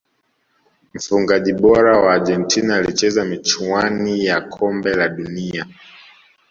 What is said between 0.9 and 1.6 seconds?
mfungaji